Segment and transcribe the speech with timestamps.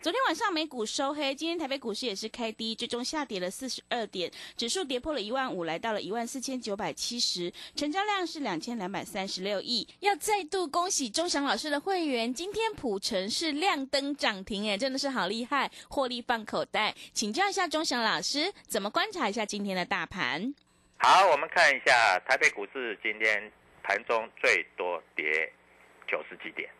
[0.00, 9.88] 昨天晚上美股收黑，今天台北股市也是开低，最终下跌了四十二点，指数跌破了一万五，来到了一万四千九百七十，成交量是两千两百三十六亿。
[9.98, 16.94] 要再度恭喜钟祥老师的会员，今天普城是亮灯涨停，哎，真的是好厉害，获利放口袋。
[17.12, 20.54] 请教一下钟祥老师，怎么观察一下今天的大盘？
[20.98, 23.50] 好，我们看一下台北股市今天
[23.82, 25.52] 盘中最多跌
[26.06, 26.70] 九十几点。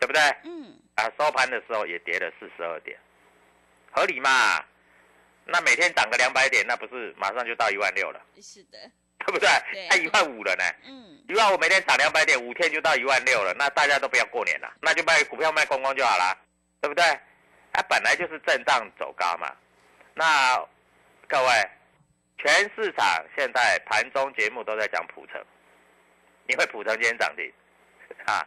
[0.00, 0.20] 对不对？
[0.42, 0.74] 嗯。
[0.96, 2.98] 啊，收盘的时候也跌了四十二点，
[3.92, 4.64] 合理嘛？
[5.46, 8.20] 那每天涨个两百点，那不是马上就到一万六了？
[8.42, 8.78] 是的，
[9.24, 9.48] 对不对？
[9.88, 10.64] 还一万五了呢。
[10.84, 11.22] 嗯。
[11.28, 13.54] 一万五每天涨两百点，五天就到一万六了。
[13.56, 16.36] 那大家都不要过年了，那就卖股票卖光光就好了，
[16.80, 17.04] 对不对？
[17.72, 19.54] 它本来就是震荡走高嘛。
[20.14, 20.56] 那
[21.28, 21.70] 各位，
[22.38, 25.40] 全市场现在盘中节目都在讲普成，
[26.48, 27.52] 因为普成今天涨停，
[28.26, 28.46] 啊，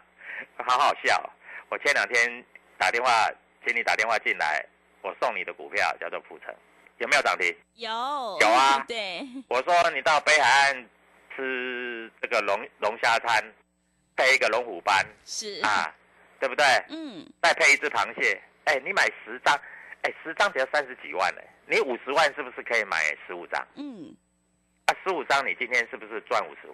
[0.57, 1.29] 好好笑。
[1.73, 2.45] 我前两天
[2.77, 3.27] 打电话，
[3.65, 4.63] 请你打电话进来，
[5.01, 6.53] 我送你的股票叫做普成，
[6.99, 7.51] 有没有涨停？
[7.73, 7.89] 有，
[8.41, 8.77] 有啊。
[8.87, 10.89] 对，我说你到北海岸
[11.35, 13.43] 吃这个龙龙虾餐，
[14.15, 15.91] 配一个龙虎斑，是啊，
[16.39, 16.63] 对不对？
[16.89, 17.25] 嗯。
[17.41, 19.59] 再配一只螃蟹，哎，你买十张，
[20.03, 23.67] 哎，十张只要三十几万呢，你五十万是不是可以买十五张？
[23.77, 24.15] 嗯。
[24.85, 26.67] 啊，十五张你今天是不是赚五十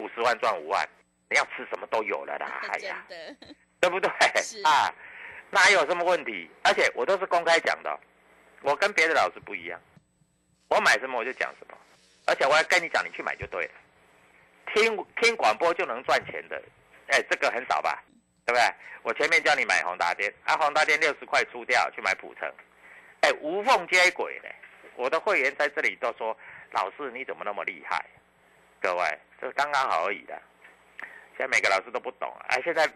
[0.00, 0.88] 五十万赚五万？
[1.30, 3.04] 你要吃什么都有了啦， 哎呀。
[3.86, 4.10] 对不对？
[4.64, 4.92] 啊，
[5.50, 6.50] 哪有什么问题？
[6.64, 8.00] 而且我都是公开讲的，
[8.62, 9.80] 我跟别的老师不一样，
[10.68, 11.78] 我买什么我就讲什么，
[12.26, 13.70] 而且我要跟你讲，你去买就对了。
[14.74, 16.60] 听听广播就能赚钱的，
[17.08, 18.02] 哎，这个很少吧？
[18.44, 18.74] 对不对？
[19.02, 22.52] 我前面叫你买宏达电，啊，宏达电六十块出掉去买普成，
[23.20, 24.48] 哎，无缝接轨呢。
[24.96, 26.36] 我的会员在这里都说，
[26.72, 28.04] 老师你怎么那么厉害？
[28.80, 30.36] 各位，这刚刚好而已的。
[31.38, 32.90] 现在每个老师都不懂，哎，现在。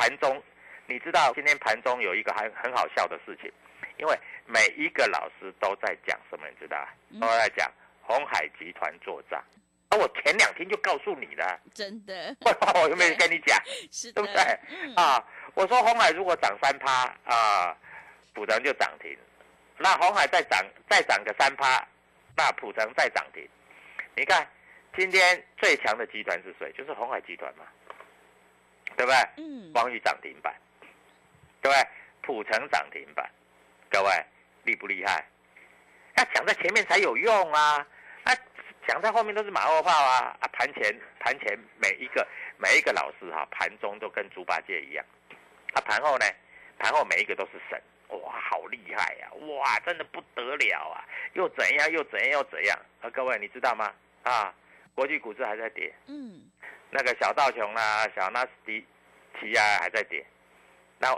[0.00, 0.42] 盘中，
[0.86, 3.52] 你知道今天盘中有一个很很好笑的事情，
[3.98, 6.88] 因为每一个老师都在讲什么，你知道
[7.20, 9.38] 都在讲红海集团做账。
[9.90, 13.58] 啊，我前两天就告诉你了，真的，我有没有跟你讲？
[13.92, 14.40] 是，对不对？
[14.96, 15.22] 啊，
[15.52, 17.76] 我说红海如果涨三趴啊，
[18.32, 19.14] 普成就涨停；
[19.76, 21.86] 那红海再涨再涨个三趴，
[22.38, 23.46] 那普成再涨停。
[24.16, 24.48] 你看
[24.96, 26.72] 今天最强的集团是谁？
[26.72, 27.64] 就是红海集团嘛。
[29.00, 29.16] 对不对？
[29.42, 30.54] 嗯，光裕涨停板，
[31.62, 31.88] 对不对？
[32.20, 33.26] 普成涨停板，
[33.90, 34.10] 各位
[34.64, 35.24] 厉不厉害？
[36.18, 37.86] 要讲在前面才有用啊！
[38.24, 38.36] 啊，
[38.86, 40.36] 讲在后面都是马后炮啊！
[40.38, 42.28] 啊，盘前盘前每一个
[42.58, 45.02] 每一个老师哈，盘中都跟猪八戒一样，
[45.72, 46.26] 啊，盘后呢，
[46.78, 49.30] 盘后每一个都是神，哇，好厉害呀！
[49.32, 51.02] 哇，真的不得了啊！
[51.32, 52.78] 又怎样又怎样又怎样？
[53.00, 53.90] 啊，各位你知道吗？
[54.24, 54.54] 啊，
[54.94, 56.50] 国际股市还在跌，嗯。
[56.90, 58.84] 那个小道琼啊，小纳斯迪
[59.38, 60.24] 奇啊还在跌，
[60.98, 61.16] 那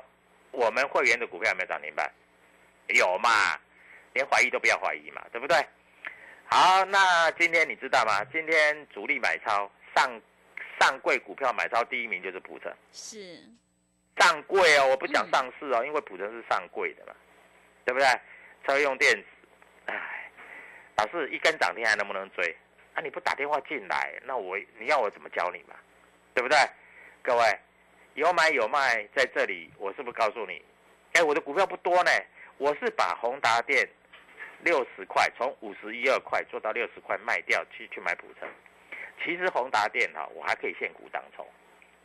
[0.50, 2.10] 我们会员的股票有没有涨停板？
[2.88, 3.30] 有嘛？
[4.12, 5.56] 连怀疑都不要怀疑嘛，对不对？
[6.44, 8.22] 好，那今天你知道吗？
[8.30, 10.20] 今天主力买超上
[10.78, 13.42] 上柜股票买超第一名就是普成，是
[14.18, 17.14] 上柜哦，我不讲上市哦，因为普成是上柜的嘛，
[17.86, 18.06] 对不对？
[18.66, 19.24] 车用电子，
[19.86, 20.30] 哎，
[20.96, 22.54] 老师一根涨停还能不能追？
[22.94, 23.00] 啊！
[23.02, 25.74] 你不打电话进来，那我你要我怎么教你嘛？
[26.34, 26.58] 对不对？
[27.22, 27.58] 各位
[28.14, 30.62] 有买有卖在这里，我是不是告诉你？
[31.14, 32.10] 哎，我的股票不多呢，
[32.58, 33.88] 我是把宏达电
[34.60, 38.48] 六十块从五十一二块做到六十块卖掉去去买普成。
[39.24, 41.46] 其实宏达电哈，我还可以现股当冲。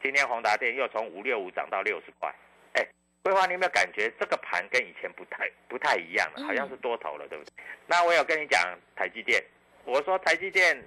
[0.01, 2.33] 今天宏达电又从五六五涨到六十块。
[2.73, 2.87] 哎，
[3.23, 6.43] 桂花，你有没有感觉这个盘跟以前不太不太一样了？
[6.45, 7.51] 好像是多头了，对不对？
[7.87, 8.61] 那我有跟你讲
[8.95, 9.43] 台积电。
[9.87, 10.77] 我说台积电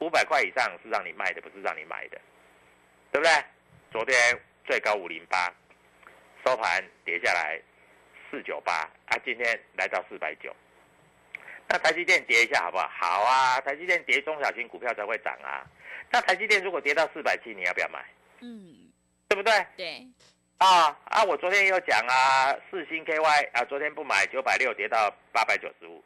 [0.00, 2.20] 五百块以上是让你卖的，不是让你买的，
[3.12, 3.32] 对不对？
[3.92, 4.16] 昨天
[4.66, 5.54] 最高五零八，
[6.44, 7.60] 收盘跌下来
[8.28, 8.72] 四九八，
[9.06, 10.54] 啊，今天来到四百九。
[11.68, 12.88] 那台积电跌一下好不好？
[12.88, 15.64] 好啊，台积电跌，中小型股票才会涨啊。
[16.10, 18.04] 那台积电如果跌到四百七，你要不要买？
[18.40, 18.90] 嗯，
[19.28, 19.64] 对不对？
[19.76, 20.04] 对。
[20.58, 26.02] 啊啊，我昨天也有讲啊，四星 KY 啊，昨天不买九百六跌到八百九十五。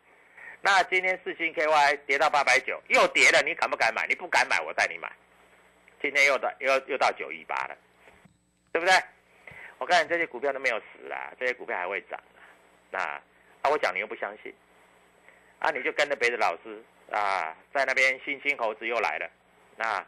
[0.65, 4.07] 那今天四星 KY 跌到八百九，又跌了，你敢不敢买？
[4.07, 5.13] 你不敢买，我带你买。
[6.01, 7.77] 今天又到又又到九一八了，
[8.73, 8.95] 对不对？
[9.77, 12.41] 我看你这些股票都没有死啊，这些股票还会涨啊。
[12.91, 14.55] 那啊，我讲你又不相信，
[15.59, 19.31] 啊，你就跟着别的老师啊，在那边星星猴子又来了。
[19.77, 20.03] 那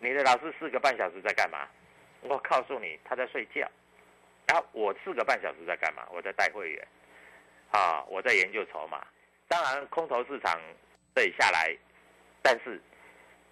[0.00, 1.68] 你的老师四个半小时在干嘛？
[2.22, 3.70] 我告诉你，他在睡觉。
[4.48, 6.04] 然后我四个半小时在干嘛？
[6.10, 6.88] 我在带会员，
[7.70, 9.06] 啊，我在研究筹码。
[9.52, 10.58] 当然，空头市场
[11.14, 11.76] 这里下来，
[12.40, 12.80] 但是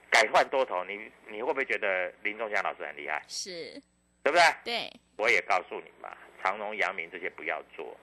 [0.09, 3.23] 改换多头，你你会不会觉得林仲祥老师很厉害？
[3.29, 3.79] 是，
[4.23, 4.43] 对不对？
[4.65, 7.95] 对，我也告诉你嘛，长荣、阳明这些不要做。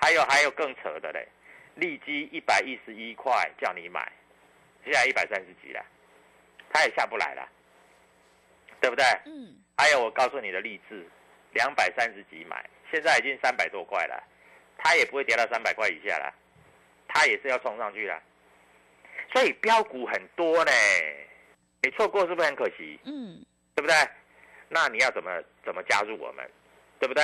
[0.00, 1.26] 还有还有更扯的嘞，
[1.74, 4.12] 利基一百一十一块叫你买，
[4.84, 5.84] 现在一百三十几了，
[6.72, 7.48] 它也下不来了，
[8.80, 9.04] 对不对？
[9.24, 11.04] 嗯，还有我告诉你的励志，
[11.54, 14.22] 两百三十几买，现在已经三百多块了，
[14.78, 16.32] 它也不会跌到三百块以下了。
[17.12, 18.22] 它也是要冲上去的，
[19.32, 20.70] 所以标股很多呢，
[21.82, 22.98] 你错过是不是很可惜？
[23.04, 23.94] 嗯，对不对？
[24.68, 26.48] 那你要怎么怎么加入我们，
[27.00, 27.22] 对不对？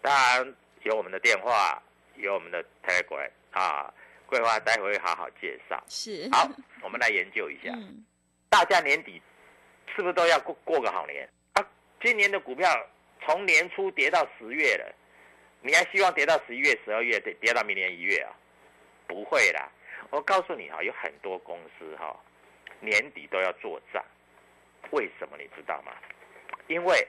[0.00, 1.82] 当然有我们的电话，
[2.16, 3.92] 有我们的 Telegram 啊，
[4.24, 5.78] 桂花待会会好好介绍。
[5.86, 6.48] 是，好，
[6.80, 8.02] 我们来研究一下，嗯，
[8.48, 9.20] 大家年底
[9.94, 11.66] 是不是都要过过个好年啊？
[12.02, 12.66] 今年的股票
[13.26, 14.94] 从年初跌到十月了，
[15.60, 18.32] 你还希望跌到十一月、十二月，跌跌到明年一月啊？
[19.10, 19.68] 不会啦，
[20.10, 22.16] 我告诉你哈，有很多公司哈，
[22.78, 24.00] 年底都要做账，
[24.92, 25.90] 为什么你知道吗？
[26.68, 27.08] 因为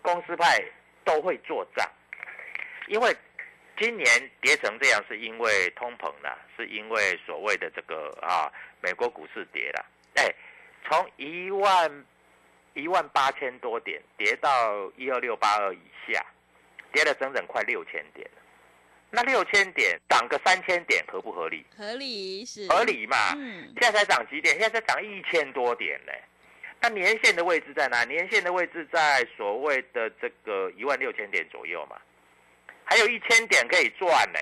[0.00, 0.64] 公司派
[1.04, 1.86] 都会做账，
[2.86, 3.14] 因为
[3.76, 4.06] 今年
[4.40, 8.50] 跌成这样，是因为通膨啦，是因为所谓的这个啊，
[8.80, 9.84] 美国股市跌了，
[10.14, 10.34] 哎，
[10.88, 12.06] 从一万
[12.72, 16.24] 一万八千多点跌到一二六八二以下，
[16.92, 18.26] 跌了整整快六千点。
[19.14, 21.66] 那六千点涨个三千点合不合理？
[21.76, 23.34] 合理是合理嘛？
[23.36, 24.58] 嗯，现在才涨几点？
[24.58, 26.12] 现在才涨一千多点呢。
[26.80, 28.04] 那年线的位置在哪？
[28.04, 32.00] 年线的位置在所谓的这个一万六千点左右嘛。
[32.84, 34.38] 还有一千点可以赚呢，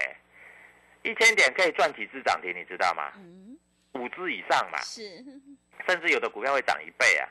[1.03, 3.13] 一千点可以赚几只涨停，你知道吗？
[3.17, 3.59] 嗯，
[3.95, 5.03] 五只以上嘛，是，
[5.89, 7.29] 甚至有的股票会涨一倍啊，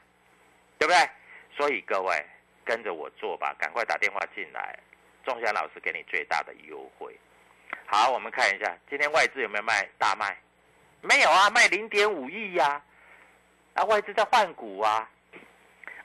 [0.78, 1.10] 对不对？
[1.56, 2.26] 所以各位
[2.66, 4.78] 跟着我做吧，赶快打电话进来，
[5.26, 7.18] 仲祥老师给你最大的优惠。
[7.92, 10.38] 好，我们看一下今天外资有没有卖大卖？
[11.02, 12.80] 没有啊，卖零点五亿呀。
[13.74, 15.10] 啊，外资在换股啊。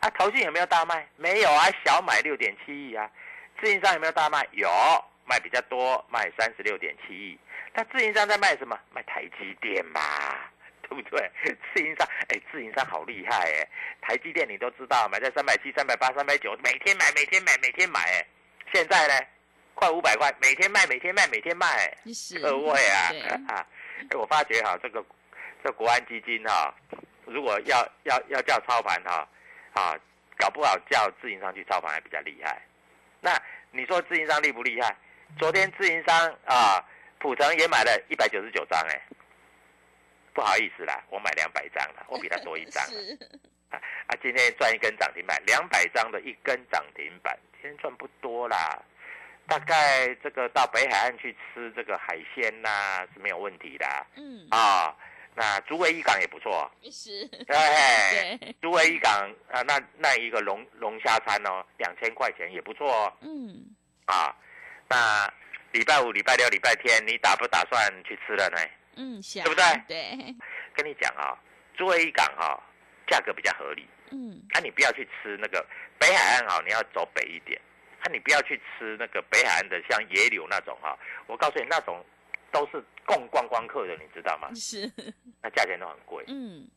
[0.00, 1.06] 啊，投信有没有大卖？
[1.16, 3.10] 没有啊，小买六点七亿啊。
[3.60, 4.48] 自营商有没有大卖？
[4.52, 4.66] 有，
[5.26, 7.38] 卖比较多，卖三十六点七亿。
[7.74, 8.80] 那自营商在卖什么？
[8.90, 10.00] 卖台积电嘛，
[10.88, 11.30] 对不对？
[11.74, 13.68] 自营商，哎，自营商好厉害哎。
[14.00, 18.26] 台积电你都知道，买在三百七、三百八、三百九，每天买，每天买，每天买哎。
[18.72, 19.26] 现在呢？
[19.74, 21.96] 快五百块，每天卖，每天卖，每天卖，
[22.40, 23.10] 各位啊
[23.48, 23.66] 啊！
[24.10, 25.04] 哎，我发觉哈，这个
[25.62, 26.74] 这国安基金哈，
[27.26, 29.28] 如果要要要叫操盘哈，
[29.74, 29.98] 啊，
[30.38, 32.62] 搞不好叫自营商去操盘还比较厉害。
[33.20, 33.40] 那
[33.70, 34.96] 你说自营商厉不厉害？
[35.38, 36.16] 昨天自营商
[36.46, 36.82] 啊，
[37.18, 39.02] 普城也买了一百九十九张哎，
[40.32, 42.82] 不好意思啦，我买两百张了，我比他多一张
[43.70, 44.16] 啊啊！
[44.22, 48.80] 今天赚一根涨停板，两百张的一根涨停板，今天赚不多啦。
[49.46, 53.86] 大概这个到北海岸去吃这个海鲜呐是没有问题的。
[54.16, 54.94] 嗯啊，
[55.34, 56.70] 那竹围一港也不错。
[56.90, 57.26] 是。
[57.46, 58.54] 对。
[58.62, 59.12] 竹围一港
[59.50, 63.12] 啊，那那一个龙龙虾餐哦，两千块钱也不错哦。
[63.20, 63.64] 嗯。
[64.06, 64.34] 啊，
[64.88, 65.30] 那
[65.72, 68.58] 礼拜五、礼拜六、礼拜天，你打不打算去吃了呢？
[68.96, 69.64] 嗯，对不对？
[69.88, 70.34] 对。
[70.74, 71.36] 跟你讲啊，
[71.76, 72.56] 竹围一港啊，
[73.06, 73.86] 价格比较合理。
[74.10, 74.40] 嗯。
[74.54, 75.64] 啊，你不要去吃那个
[75.98, 77.60] 北海岸啊，你要走北一点。
[78.04, 80.96] 那你不要去吃那个北海岸的，像野柳那种哈，
[81.26, 82.04] 我告诉你，那种
[82.52, 84.50] 都是供观光客的，你知道吗？
[84.54, 84.90] 是，
[85.42, 86.22] 那价钱都很贵。
[86.28, 86.68] 嗯，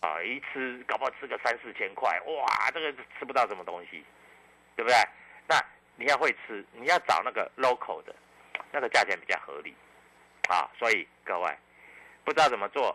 [0.00, 4.04] 啊，一吃搞不好吃个三四千块，哇，这个吃不到什么东西，
[4.76, 4.96] 对不对？
[5.48, 5.56] 那
[5.96, 8.14] 你要会吃，你要找那个 local 的，
[8.70, 9.74] 那个价钱比较合理，
[10.50, 11.50] 啊，所以各位
[12.24, 12.94] 不知道怎么做，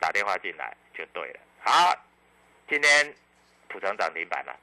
[0.00, 1.40] 打电话进来就对了。
[1.60, 1.94] 好，
[2.66, 3.14] 今天
[3.68, 4.58] 普成涨停板了，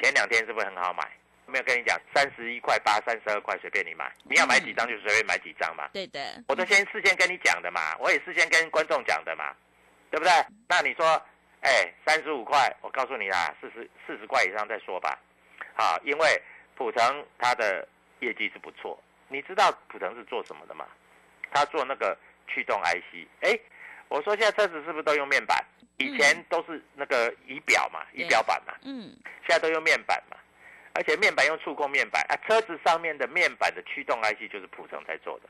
[0.00, 1.02] 前两天是不是很好买？
[1.46, 5.88] 没有跟你讲，三十一块八，三十二块随便你买，你要买几张就随便买几张嘛。
[5.92, 9.54] 对的，我都先事先跟你讲的嘛，我也事先跟观众讲的嘛，
[10.10, 10.32] 对不对？
[10.68, 11.06] 那你说，
[11.60, 15.18] 哎，三十五块，我告诉你啦，四十四十块以上再说吧。
[15.74, 16.42] 好，因为
[16.74, 17.86] 普成它的
[18.20, 20.86] 业绩是不错，你知道普成是做什么的吗？
[21.52, 23.26] 他做那个驱动 IC。
[23.40, 23.58] 哎，
[24.08, 25.64] 我说现在车子是不是都用面板？
[25.98, 28.74] 以前都是那个仪表嘛，仪表板嘛。
[28.82, 29.16] 嗯。
[29.46, 30.36] 现在都用面板嘛。
[30.96, 35.48] 而且面板用触控面板啊，车子上面的面板的驱动 IC 就是普成在做的，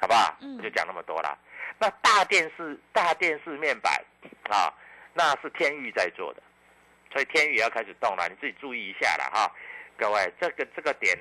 [0.00, 0.34] 好不好？
[0.62, 1.38] 就讲那么多了。
[1.78, 3.92] 那大电视大电视面板
[4.50, 4.72] 啊，
[5.14, 6.42] 那是天域在做的，
[7.12, 9.50] 所以天域也要开始动了，你自己注意一下了哈。
[9.96, 11.16] 各位，这个这个点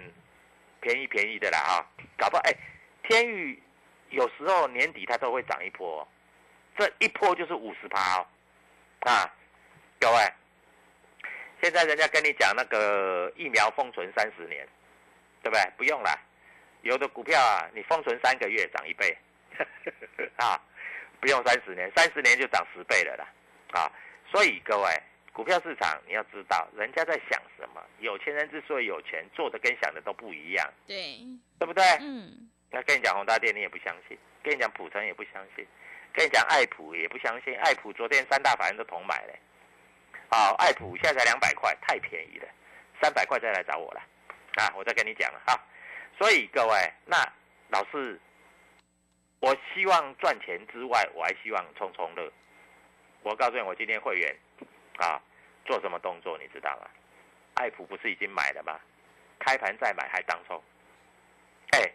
[0.81, 1.85] 便宜便宜的啦哈，
[2.17, 2.53] 搞不好哎，
[3.03, 3.61] 天域
[4.09, 6.07] 有时候年底它都会涨一波、哦，
[6.77, 8.27] 这一波就是五十趴哦，
[9.01, 9.33] 啊，
[9.99, 10.33] 各位，
[11.61, 14.67] 现在人家跟你讲那个疫苗封存三十年，
[15.43, 15.71] 对不对？
[15.77, 16.09] 不用了，
[16.81, 19.17] 有的股票啊，你封存三个月涨一倍，
[20.37, 20.59] 啊，
[21.19, 23.27] 不用三十年，三十年就涨十倍了啦，
[23.79, 23.91] 啊，
[24.31, 24.89] 所以各位，
[25.33, 31.19] 股票市场你要知道，人家在想什么，有钱人之所以有钱，做的跟想的都不一样，对，
[31.59, 31.83] 对不对？
[31.99, 35.65] 嗯，那跟你讲宏大电，你也不相信；跟你讲普成也不相信；
[36.13, 37.53] 跟你讲爱普也不相信。
[37.57, 39.37] 爱普昨天三大法人都同买嘞，
[40.29, 42.48] 啊，爱普现在才两百块，太便宜了，
[43.01, 44.01] 三百块再来找我了，
[44.55, 45.53] 啊，我再跟你讲了啊。
[46.17, 47.17] 所以各位，那
[47.69, 48.19] 老师，
[49.39, 52.31] 我希望赚钱之外，我还希望冲冲乐。
[53.24, 54.36] 我告诉你，我今天会员
[54.98, 55.21] 啊
[55.65, 56.89] 做什么动作，你知道吗？
[57.55, 58.79] 爱普不是已经买了吗？
[59.39, 60.62] 开盘再买还当冲，
[61.71, 61.91] 哎。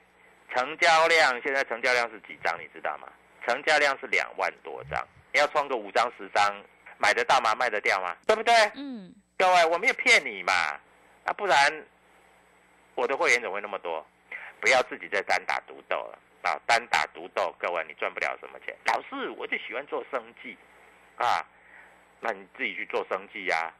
[0.54, 2.56] 成交量现在成交量是几张？
[2.60, 3.08] 你知道吗？
[3.44, 6.62] 成交量是两万多张，你要冲个五张十张，
[7.04, 7.54] 买得到吗？
[7.54, 8.16] 卖得掉吗？
[8.26, 8.54] 对不对？
[8.76, 10.52] 嗯，各位，我没有骗你嘛，
[11.26, 11.84] 啊，不然
[12.94, 14.02] 我的会员怎么会那么多？
[14.58, 16.58] 不要自己再单打独斗了啊！
[16.66, 18.74] 单打独斗，各位你赚不了什么钱。
[18.86, 20.56] 老师，我就喜欢做生计
[21.16, 21.44] 啊，
[22.20, 23.70] 那你自己去做生计呀、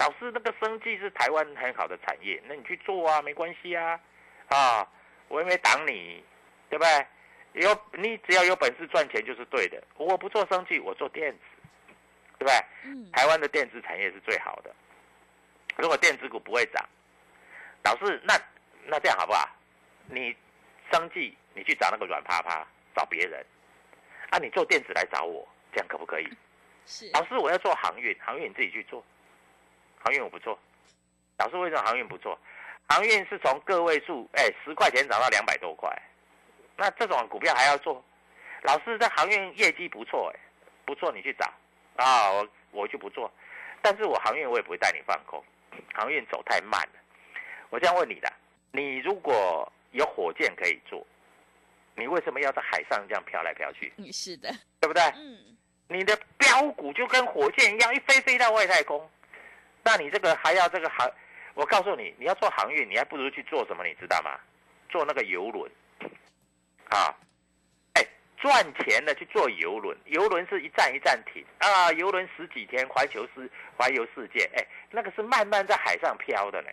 [0.00, 4.00] 老师，那个生计是台湾很好的产业，那你去做啊，没关系啊，
[4.48, 4.88] 啊。
[5.28, 6.22] 我也没挡你，
[6.68, 7.06] 对不对？
[7.62, 9.82] 有你只要有本事赚钱就是对的。
[9.96, 11.38] 我不做生计，我做电子，
[12.42, 12.64] 对不对？
[12.84, 14.74] 嗯，台湾的电子产业是最好的。
[15.76, 16.84] 如果电子股不会涨，
[17.84, 18.34] 老师，那
[18.84, 19.48] 那这样好不好？
[20.06, 20.36] 你
[20.90, 23.44] 生计你去找那个软趴趴，找别人，
[24.30, 26.28] 啊，你做电子来找我，这样可不可以？
[26.84, 29.02] 是，老师，我要做航运，航运你自己去做，
[30.02, 30.58] 航运我不做。
[31.38, 32.36] 老师，为什么航运不做？
[32.88, 35.96] 航运是从个位数，哎，十块钱涨到两百多块，
[36.76, 38.04] 那这种股票还要做？
[38.62, 40.40] 老师，这航运业绩不错，哎，
[40.84, 41.50] 不错，你去找
[41.96, 43.30] 啊，我我就不做。
[43.80, 45.42] 但是我航运我也不会带你放空，
[45.92, 47.00] 航运走太慢了。
[47.70, 48.32] 我这样问你的，
[48.70, 51.04] 你如果有火箭可以做，
[51.96, 53.92] 你为什么要在海上这样飘来飘去？
[53.96, 55.02] 嗯，是的，对不对？
[55.16, 55.56] 嗯，
[55.88, 59.10] 你的标股就跟火箭一样，一飞飞到外太空。
[59.82, 61.10] 那你这个还要这个航？
[61.54, 63.84] 我告诉你，你要做航运，你还不如去做什么？
[63.84, 64.38] 你知道吗？
[64.88, 65.70] 做那个游轮，
[66.90, 67.14] 啊，哎，
[68.42, 76.68] 赚钱的去做游轮，游轮是一站一站停啊，游轮十几天环球世环游世界，哎，那个是慢慢在海上飘的呢。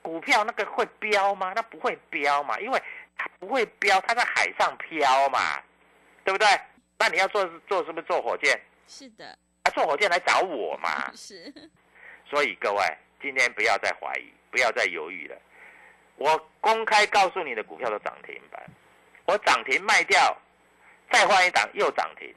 [0.00, 1.52] 股票那个会飙吗？
[1.54, 2.82] 那不会飙嘛，因为
[3.18, 5.62] 它不会飙，它在海上飘嘛，
[6.24, 6.48] 对不对？
[6.98, 8.58] 那你要做做是不是坐火箭？
[8.88, 9.26] 是的，
[9.64, 11.12] 啊，坐火箭来找我嘛。
[11.14, 11.52] 是，
[12.24, 12.82] 所以各位，
[13.20, 15.36] 今天不要再怀疑，不要再犹豫了。
[16.16, 18.62] 我公开告诉你的股票都涨停板，
[19.26, 20.36] 我涨停卖掉，
[21.12, 22.34] 再换一档又涨停，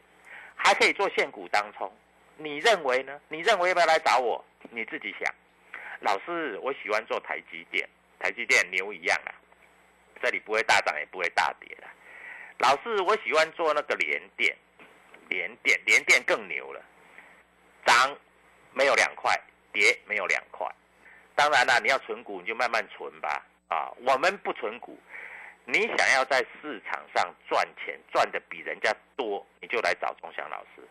[0.53, 1.91] 还可以做现股当冲。
[2.37, 3.19] 你认为呢？
[3.29, 4.43] 你认为要不要来找我？
[4.69, 5.33] 你自己想。
[6.01, 7.87] 老师，我喜欢做台积电，
[8.19, 9.31] 台积电牛一样啊，
[10.21, 11.87] 这里不会大涨也不会大跌的。
[12.57, 14.55] 老师，我喜欢做那个联电，
[15.29, 16.81] 联电联电更牛了，
[17.85, 18.17] 涨
[18.73, 19.33] 没有两块，
[19.71, 20.67] 跌没有两块。
[21.33, 23.45] 当然了，你要存股你就慢慢存吧。
[23.67, 24.99] 啊，我们不存股，
[25.65, 30.81] 你想要在市场上赚钱，赚的比人家多，你就来找钟祥老师。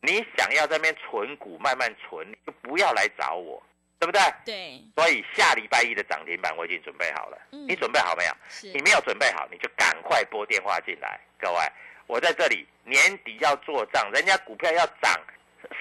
[0.00, 3.62] 你想要这边存股慢慢存，你就不要来找我，
[3.98, 4.20] 对不对？
[4.44, 8.32] 对，所以下礼拜一的涨停板我已经准备好了，嗯你准备好没有？
[8.48, 11.18] 是你，没有准备好，你就赶快拨电话进来。
[11.38, 11.58] 各位，
[12.06, 15.20] 我在这里年底要做账，人家股票要涨，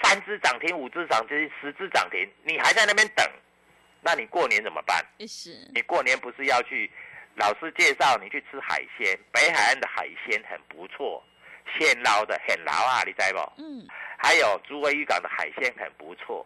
[0.01, 3.29] 三只涨停、五只涨停、十只涨停，你还在那边等，
[4.01, 5.05] 那你过年怎么办？
[5.27, 6.89] 是，你过年不是要去
[7.36, 9.18] 老师介绍你去吃海鲜？
[9.32, 11.24] 北海岸的海鲜很不错，
[11.77, 13.39] 现捞的很捞啊，你知不？
[13.58, 13.86] 嗯，
[14.18, 16.46] 还有竹围渔港的海鲜很不错。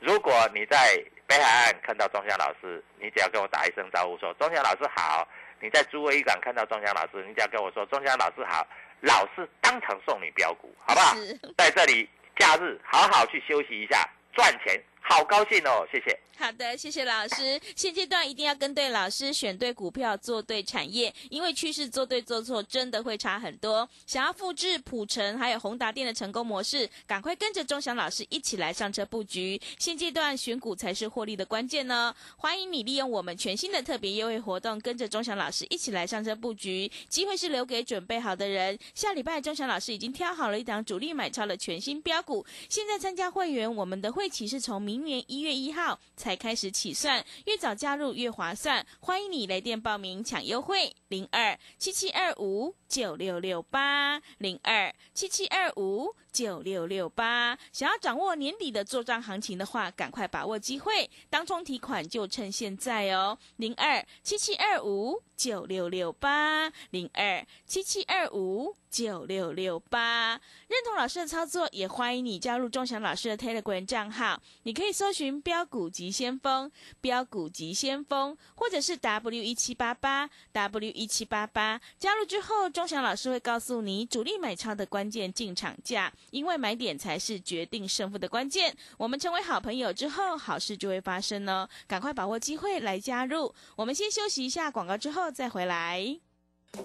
[0.00, 5.26] 如果你在北海岸看到钟祥老师，你只要跟我打一声招呼说钟祥老师好。
[5.60, 8.66] 你在竹围渔港看到钟祥老师，你只要跟我说钟祥老师好，
[9.00, 11.14] 老师当场送你标股，好不好？
[11.56, 16.18] 在这里假日好好去休息一下，赚钱好高兴哦，谢谢。
[16.36, 17.60] 好的，谢谢老师。
[17.76, 23.88] 现阶段一定要跟对老师，选对股票，做对产业，因为趋势做对做错真的会差很多。
[24.04, 29.60] 想要复制普成还有宏达电的成功模式，赶快跟着钟祥老师一起来上车布局。
[29.78, 32.12] 现阶段选股才是获利的关键呢。
[32.36, 36.90] 欢迎你利用我们全新的特别优惠活动，跟着钟祥老师一起来上车布局。
[37.08, 38.76] 机会是留给准备好的人。
[38.92, 42.44] 下礼拜钟祥老师已经挑好了一档主力买超的全新标股。
[42.68, 45.98] 现在参加会员，我们的会期是从明明年一月一号。
[46.16, 48.86] 才开始起算，越早加入越划算。
[49.00, 57.56] 欢迎你来电报名抢优惠，零二七七二五九六六八零二七七二五九六六八。
[57.72, 70.40] 想要掌握年底的做账行情的话，赶快把握机会，当冲提款就趁现在哦，零二七七二五九六六八零二七七二五九六六八。
[70.68, 76.14] 认同老师的操作，也欢迎你加入钟祥老师的 Telegram 账号，你可以搜寻标股急。
[76.14, 88.76] 先锋标股急先锋，或者是 W 一七八八 W 一七八八，加入之后，钟祥老师会告诉你主力买超的关键进场价，因为买点才是决定胜负的关键。
[88.96, 93.54] 我们成为好朋友之后，好事就会发生呢，赶快把握机会来加入。
[93.76, 96.18] 我们先休息一下广告，之后再回来。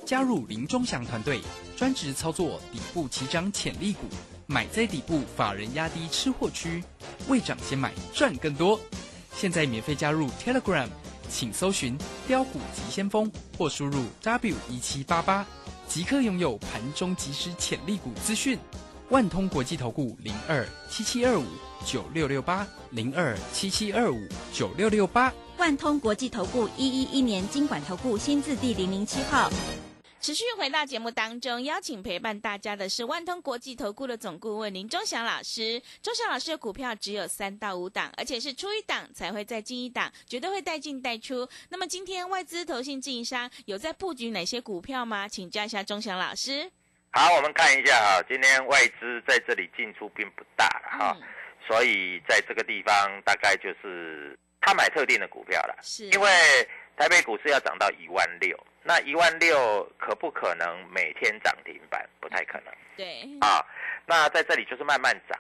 [0.06, 1.42] 加入林钟祥团队，
[1.76, 4.06] 专职操作底部起涨潜力股，
[4.46, 6.84] 买在底部，法人压低吃货区，
[7.28, 8.80] 未涨先买赚更多。
[9.34, 10.88] 现在免费加入 Telegram，
[11.28, 15.44] 请搜寻“标股急先锋”或输入 “w 一七八八”，
[15.90, 18.60] 即刻拥有盘中即时潜力股资讯。
[19.10, 21.44] 万通国际投顾零二七七二五
[21.84, 24.20] 九六六八零二七七二五
[24.54, 25.34] 九六六八。
[25.58, 29.50] 万通国际投顾一一一年经管投顾新字第零零七号。
[30.22, 35.82] 持续回到节目当中，邀请陪伴大家的是万通国际投顾的总顾问林忠祥老师。
[36.04, 41.50] 忠祥老师的股票只有三到五档，而且是出一档才会再进一档，绝对会带进带出。
[41.70, 45.28] 那么今天外资、投信、经营商有在布局哪些股票吗？
[45.28, 46.70] 请教一下忠祥老师。
[47.12, 51.18] 好，我们看一下啊，今天外资在这里进出并不大了哈，
[51.68, 56.30] 所以在这个地方大概就是他买特定的股票了，是因为
[56.96, 58.58] 台北股市要涨到一万六。
[58.82, 62.08] 那一万六可不可能每天涨停板？
[62.20, 62.74] 不太可能。
[62.96, 63.64] 对啊，
[64.06, 65.38] 那在这里就是慢慢涨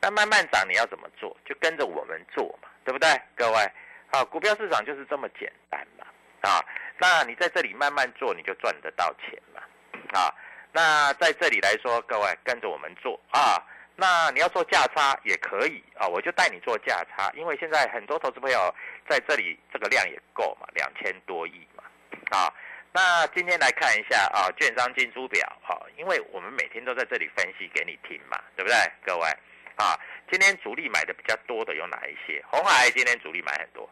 [0.00, 1.36] 那慢慢涨，你要怎么做？
[1.44, 3.08] 就跟着我们做嘛，对不对？
[3.34, 3.70] 各位，
[4.12, 6.06] 啊，股票市场就是这么简单嘛。
[6.42, 6.64] 啊，
[6.98, 9.60] 那你在这里慢慢做，你就赚得到钱嘛。
[10.18, 10.32] 啊，
[10.72, 13.62] 那在这里来说，各位跟着我们做啊。
[13.96, 18.74] 那你要做价差也可以啊，我就带你做价差，因为现在很多投资朋友
[19.06, 21.84] 在这里这个量也够嘛，两千多亿嘛。
[22.30, 22.50] 啊，
[22.92, 29.26] 那今天来看一下啊，券商进出表哈，因为我们每天都在这里分析给你听嘛，对不对，各位？
[29.76, 29.98] 啊，
[30.30, 32.42] 今天主力买的比较多的有哪一些？
[32.48, 33.90] 红海今天主力买很多，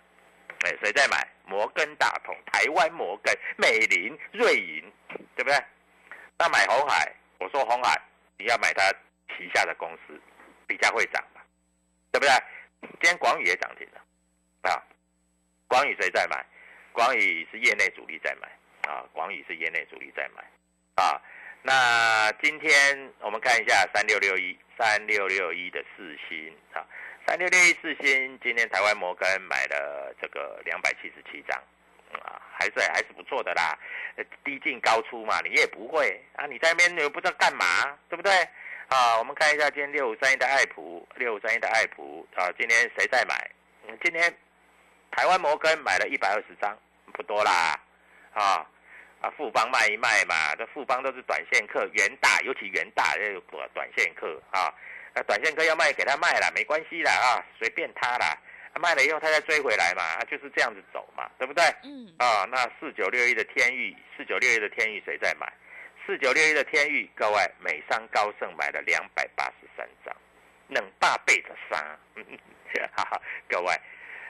[0.65, 1.27] 哎，谁在买？
[1.45, 4.85] 摩根大通、台湾摩根、美林、瑞银，
[5.35, 5.59] 对不对？
[6.39, 8.01] 那买红海，我说红海，
[8.39, 8.91] 你要买它
[9.37, 10.21] 旗下的公司，
[10.67, 11.41] 比较会涨嘛，
[12.13, 12.33] 对不对？
[12.81, 14.83] 今天广宇也涨停了，啊，
[15.67, 16.45] 广宇谁在买？
[16.93, 18.49] 广宇是业内主力在买
[18.89, 20.45] 啊，广宇是业内主力在买
[20.95, 21.21] 啊。
[21.63, 26.87] 那今天我们看一下三六六一三六六一的四星啊，
[27.27, 31.61] 三六六一四星今天台湾摩根买了这个两百七十七张
[32.23, 33.79] 啊，还是还是不错的啦。
[34.45, 38.33] 低进高出嘛，你也不会啊，你在那边又不知道干嘛，对不对
[38.89, 39.19] 啊？
[39.19, 43.51] 我们看一下今天六五三一的爱普，六五三一的爱普啊，今天谁在买？
[44.03, 44.35] 今天
[45.11, 46.77] 台湾摩根买了一百二十张。
[47.15, 47.75] 不多啦，
[48.33, 48.65] 啊
[49.21, 53.41] 啊，富邦卖一卖嘛，这富邦都是短线客，元大尤其元大这个
[53.75, 54.73] 短线客啊，
[55.15, 58.39] 那短线客要卖给他卖了，没关系啦啊，随便他啦，
[58.79, 61.65] 卖了以后他再追回来嘛，啊就是这样子走嘛，对不对？
[61.85, 62.13] 嗯。
[62.19, 65.53] 啊，那四九六一的天域，四九六一的天域谁在买？
[66.07, 70.17] 四九六一的天域，各位美商高盛买了两百八十三张，
[70.69, 71.99] 冷大倍的杀，
[72.97, 73.73] 哈哈，各位。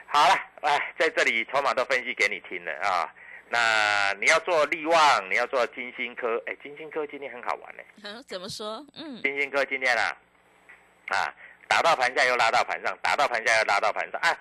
[0.07, 3.13] 好了，哎，在这里筹码都分析给你听了啊。
[3.51, 7.83] 那你要做利旺，你要做金星科，哎，金星科今天很好玩呢。
[8.03, 8.85] 嗯， 怎么说？
[8.95, 10.17] 嗯，金星科今天啊，
[11.07, 11.33] 啊，
[11.69, 14.35] 打到盘下又拉到盘上，打到盘下又拉到盘上，啊，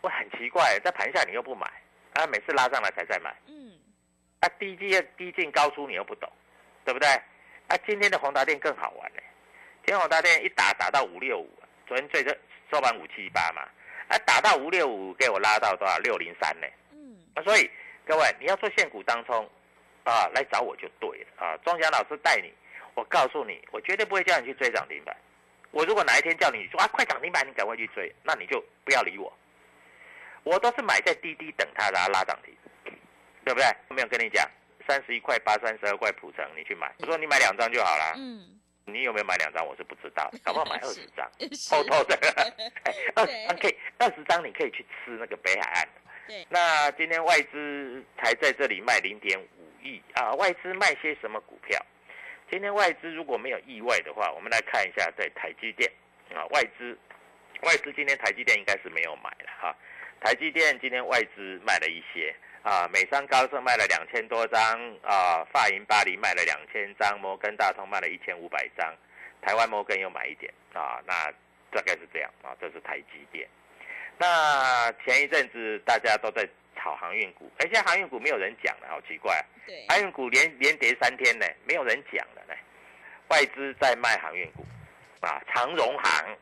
[0.00, 1.70] 我很奇怪，在盘下你又不买，
[2.14, 3.32] 啊，每次拉上来才再买。
[3.46, 3.78] 嗯，
[4.40, 6.32] 啊，低进低进高出你又不懂，
[6.86, 7.06] 对不对？
[7.68, 9.20] 啊，今天的宏达电更好玩呢。
[9.84, 11.48] 今天宏达电一打打到五六五，
[11.86, 12.24] 昨天最
[12.72, 13.62] 收盘五七八嘛。
[14.08, 15.98] 啊，打到五六五，给我拉到多少？
[15.98, 16.66] 六零三呢？
[16.92, 17.70] 嗯，啊，所以
[18.06, 19.48] 各位你要做现股当中，
[20.04, 21.56] 啊，来找我就对了啊。
[21.62, 22.50] 庄家老师带你，
[22.94, 25.14] 我告诉你，我绝对不会叫你去追涨停板，
[25.70, 29.32] 我如果哪一天叫你说啊快涨停板，你赶快去追，那你就不要理我。
[30.42, 32.54] 我都是买在低低等它拉拉涨停，
[33.44, 33.66] 对不对？
[33.88, 34.48] 我没有跟你讲
[34.88, 36.92] 三十一块八、三十二块普成，你去买。
[37.00, 38.14] 我说你买两张就好了。
[38.16, 39.64] 嗯，你有没有买两张？
[39.66, 41.30] 我是不知道， 搞不好买二十张，
[41.70, 42.16] 偷偷的。
[42.84, 45.88] 哎二对十张可以，二十张你可以去吃那个北海岸。
[46.26, 49.46] 对，那今天外资才在这里卖零点五
[49.82, 51.78] 亿啊，外资卖些什么股票？
[52.50, 55.88] 今天外资如果没有意外的话，我们来看一下，在台积电
[56.34, 56.98] 啊，外资
[57.62, 59.76] 外资今天台积电应该是没有买了哈。
[60.20, 64.60] 台积电今天外资卖了一些啊，美商高盛卖了两千多张
[65.02, 68.92] 啊，发银巴黎卖了两千张，摩根大通卖了一千五百张，
[69.40, 71.30] 台湾摩根又买一点啊，那
[71.70, 73.48] 大概是这样啊，这是台积电。
[74.18, 76.46] 那前一阵子大家都在
[76.80, 82.54] 炒航运股，哎，现在航运股没有人讲了，好奇怪、啊，对，航运股连连跌三天呢，没有人讲了呢。
[83.28, 84.64] 外资在卖航运股，
[85.20, 86.36] 啊，长荣行，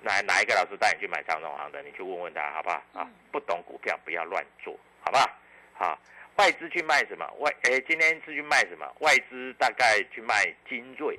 [0.00, 1.82] 哪哪一个老师带你去买长荣行的？
[1.82, 2.76] 你去问问他好不好？
[2.94, 5.30] 啊嗯，不懂股票不要乱做，好不好？
[5.74, 5.98] 好，
[6.36, 7.26] 外资去卖什么？
[7.38, 8.90] 外哎，今天是去卖什么？
[9.00, 10.34] 外资大概去卖
[10.68, 11.18] 精锐。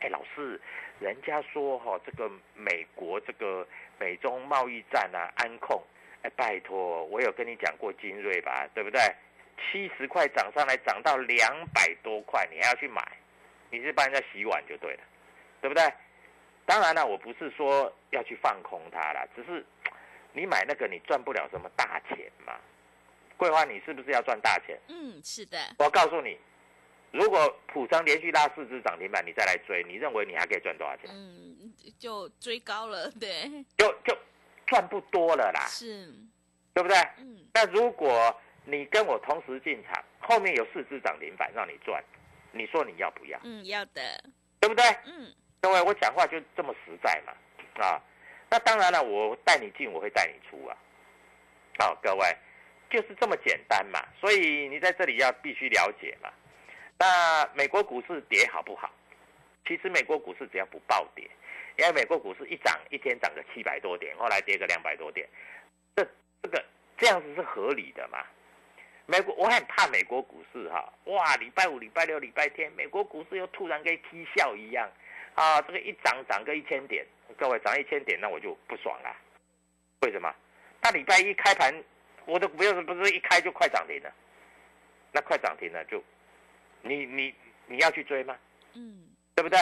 [0.00, 0.58] 哎，老师，
[1.00, 3.66] 人家说哈、这个美国这个
[3.98, 5.82] 美中贸易战啊，安控，
[6.22, 9.00] 哎，拜托，我有跟你讲过精锐吧，对不对？
[9.72, 13.02] 七十块涨上来，涨到两百多块，你还要去买？
[13.70, 15.00] 你是帮人家洗碗就对了，
[15.60, 15.82] 对不对？
[16.66, 19.64] 当然了，我不是说要去放空它啦，只是
[20.32, 22.54] 你买那个你赚不了什么大钱嘛。
[23.36, 24.78] 桂花，你是不是要赚大钱？
[24.88, 26.38] 嗯，是的，我告诉你，
[27.10, 31.08] 如果普成连续拉四只涨停板，你再来追，你认为你还可以赚多少钱？
[31.10, 34.16] 嗯，就追高了，对，就就
[34.70, 36.06] 赚不多了啦，是，
[36.72, 36.96] 对不对？
[37.18, 42.02] 嗯，那如果你跟我同时进场，后面有四只涨停板让你赚，
[42.52, 43.38] 你说你要不要？
[43.42, 44.00] 嗯，要的，
[44.60, 44.84] 对不对？
[45.04, 47.32] 嗯，各位，我讲话就这么实在嘛，
[47.84, 48.00] 啊，
[48.48, 50.76] 那当然了，我带你进，我会带你出啊，
[51.78, 52.36] 好、各位，
[52.88, 56.30] 就是这么简单嘛，所以你在这里要必须了解嘛。
[56.98, 58.90] 那美国股市跌好不好？
[59.66, 61.30] 其实美国股市只要不暴跌，
[61.80, 65.26] 因为美国股市一涨一天涨个七百多点，后来跌个两百多点，
[65.96, 66.06] 这
[66.42, 66.62] 这个
[66.98, 68.22] 这样子是合理的嘛？
[69.06, 74.86] 美国我很怕美国股市哈，哇，礼拜五、礼拜六、礼拜天，美国股市又突然跟踢笑一样
[75.34, 77.02] 啊，这个一涨涨个一千点，
[77.38, 79.16] 各位涨一千点，那我就不爽了。
[80.02, 80.30] 为什么？
[80.82, 81.74] 那礼拜一开盘，
[82.26, 84.12] 我的股票是不是一开就快涨停了？
[85.12, 86.04] 那快涨停了就，
[86.82, 88.36] 你你你要去追吗？
[88.74, 89.58] 嗯，对不对？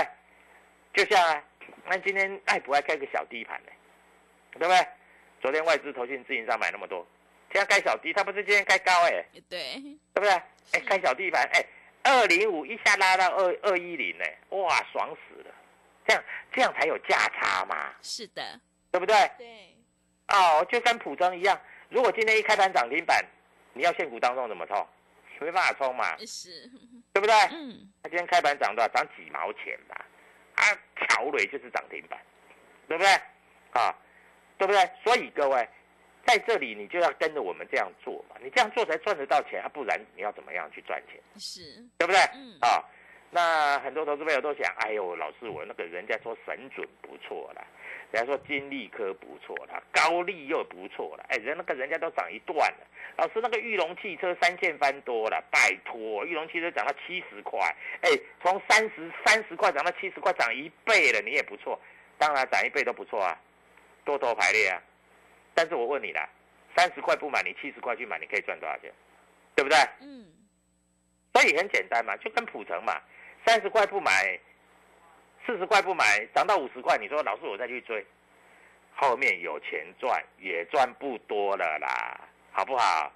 [0.92, 1.44] 就像啊，
[1.87, 3.72] 那今天爱不爱开个小低盘呢，
[4.52, 4.87] 对不对？
[5.40, 7.07] 昨天外资投信自营商买那么多，
[7.52, 9.74] 现在开小低，他不是今天开高哎、对，
[10.12, 10.31] 对不对？
[10.72, 11.64] 哎，开小低盘，哎，
[12.02, 15.54] 二零五一下拉到二二一零呢，哇，爽死了！
[16.07, 19.14] 这样这样才有价差嘛，是的，对不对？
[19.38, 19.74] 对，
[20.28, 23.24] 哦，就跟普增一样，如果今天一开盘涨停板，
[23.74, 24.87] 你要现股当中怎么冲？
[25.40, 26.68] 没办法冲嘛，是，
[27.12, 27.33] 对不对？
[27.52, 28.88] 嗯，他今天开盘涨多少？
[28.88, 30.04] 涨几毛钱吧？
[30.59, 32.18] 啊，桥蕊就是涨停板，
[32.87, 33.12] 对不对？
[33.73, 33.94] 啊，
[34.59, 34.90] 对不对？
[35.05, 35.68] 所以各位
[36.27, 41.21] 在这里你就要跟着我们这样做嘛，你这样做才赚得到钱啊，不然你要怎么样去赚钱？
[41.38, 41.61] 是，
[41.97, 42.21] 对不对？
[42.35, 42.85] 嗯啊，
[43.31, 47.64] 那很多投资朋友都想，哎呦，老师，我那个人家说神准不错啦，
[48.11, 52.87] 人家说金利科不错啦，高利又不错啦，哎，人那个人家都涨一段了。
[53.16, 57.59] 老师，那个玉龙汽车三线翻多了，拜托，玉龙汽车涨到七十块，
[58.01, 58.11] 哎，
[58.42, 61.79] 从三十三十块涨到七十块，涨一倍了，你也不错。
[62.16, 63.38] 当然涨一倍都不错啊，
[64.05, 64.83] 多头排列啊。
[65.55, 66.29] 但是我问你啦，
[66.77, 68.90] 三十块不买，你七十块去买，你可以赚多少钱？
[69.55, 69.77] 对不对？
[70.01, 70.25] 嗯，
[71.35, 73.01] 所以很简单嘛，就跟普成嘛，
[73.44, 74.38] 三十块不买，
[75.49, 78.05] 四十块不买，涨到五十块，你说老师我再去追，
[78.95, 82.21] 后面有钱赚也赚不多了啦，
[82.53, 83.11] 好不好？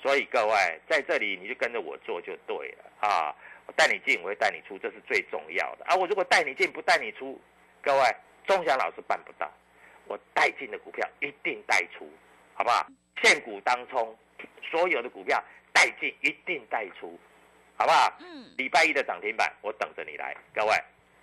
[0.00, 5.94] 所以各位在这里你就跟着我做就对了啊，我带你进，我会带你出，这是最重要的啊。
[5.94, 7.38] 我如果带你进不带你出，
[7.82, 8.16] 各位
[8.46, 9.46] 钟祥老师办不到，
[10.06, 12.10] 我带进的股票一定带出，
[12.54, 12.86] 好不好？
[13.22, 14.16] 现股当冲，
[14.62, 15.38] 所有的股票
[15.74, 17.20] 带进一定带出，
[17.76, 18.10] 好不好？
[18.20, 20.72] 嗯，礼拜一的涨停板，我等着你来，各位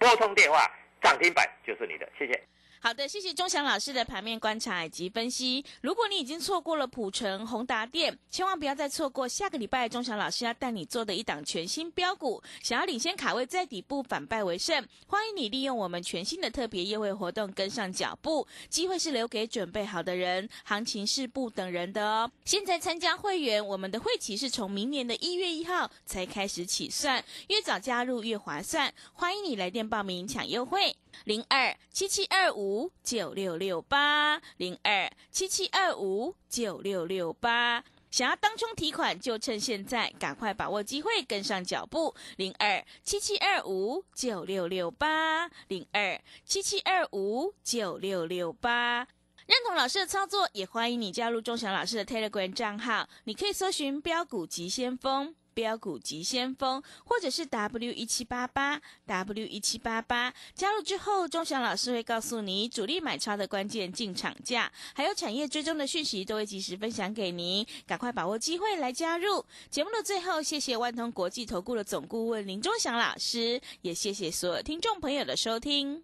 [0.01, 0.67] 拨通电话，
[0.99, 2.43] 涨停板就是你的，谢谢。
[2.83, 5.63] 好的，谢谢钟祥老师的盘面观察以及分析。
[5.81, 12.41] 如果你已经错过了普城、宏达店，千万不要再错过下个礼拜钟祥老师要带你做的一档全新标股。
[12.63, 18.47] 想要领先卡位在底部，反败为胜，欢迎你利用我们全新的特别优惠活动跟上脚步。
[18.67, 22.31] 机会是留给准备好的人，行情是不等人的哦。
[22.45, 28.91] 现在参加会员，我们的会期是从明年的一月一号才开始起算，越早加入越划算。
[29.13, 30.95] 欢迎你来电报名抢优惠。
[31.25, 32.70] 零二七七二五
[33.03, 37.83] 九六六八，零二七七二五九六六八。
[38.09, 42.13] 想要当冲提款，就趁现在，赶快把握机会，跟上脚步。
[42.35, 49.07] 零二七七二五九六六八，零二七七二五九六六八。
[49.47, 55.33] 认同老师的操作，也欢迎你加入钟祥老师的 Telegram 账号，你可以搜寻“标股急先锋”。
[55.53, 67.65] 标股急先锋，或者是 W 一七八八 W 一七八八，加入之后，钟祥老师会告诉你主力买超的关键进场价，还有产业追踪的讯息，都会及时分享给您。
[67.85, 76.03] 赶快把握机会来加入节目的最后，谢谢万通国际投顾的总顾问林钟祥老师，也谢谢所有听众朋友的收听。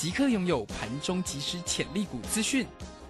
[0.00, 2.66] 即刻拥有盘中即时潜力股资讯，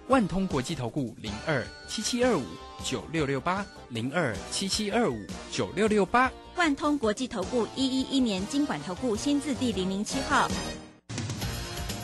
[0.09, 2.43] 万通国际投顾零二七七二五
[2.83, 10.49] 九六六八零二七七二五九六六八，万通国际投顾一一一年经管投顾新字第零零七号。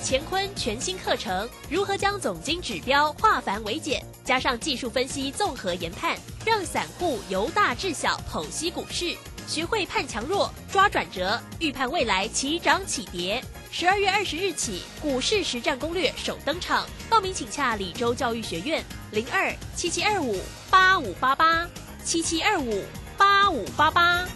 [0.06, 9.14] 乾坤全新课程，如何将总经指标化繁为简，加上技术分析综合研判，让散户由大至小剖析股市，
[9.50, 13.44] 学会判强弱、抓转折，预判未来起涨起跌。
[13.70, 21.68] 十二月二十日起，股市实战攻略首登场，报名请洽李州教育学院零二七七二五八五八八
[22.04, 22.84] 七七二五
[23.18, 24.28] 八五八八。